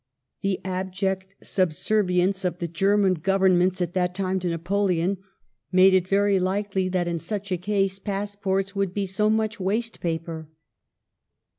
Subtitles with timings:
[0.41, 5.17] The abject subservience of the German Governments at that time to Napoleon
[5.71, 9.99] made it very likely that in such a case passports would be so much waste
[9.99, 10.49] paper.